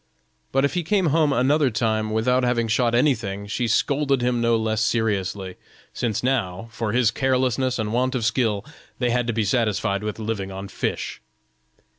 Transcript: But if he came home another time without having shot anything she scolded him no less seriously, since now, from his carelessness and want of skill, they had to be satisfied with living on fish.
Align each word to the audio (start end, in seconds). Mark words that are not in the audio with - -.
But 0.51 0.65
if 0.65 0.73
he 0.73 0.81
came 0.81 1.09
home 1.13 1.31
another 1.31 1.69
time 1.69 2.09
without 2.09 2.41
having 2.43 2.67
shot 2.67 2.95
anything 2.95 3.45
she 3.45 3.67
scolded 3.67 4.23
him 4.23 4.41
no 4.41 4.57
less 4.57 4.81
seriously, 4.81 5.57
since 5.93 6.23
now, 6.23 6.69
from 6.71 6.95
his 6.95 7.11
carelessness 7.11 7.77
and 7.77 7.93
want 7.93 8.15
of 8.15 8.25
skill, 8.25 8.65
they 8.97 9.11
had 9.11 9.27
to 9.27 9.33
be 9.33 9.43
satisfied 9.45 10.01
with 10.01 10.17
living 10.17 10.51
on 10.51 10.69
fish. 10.69 11.21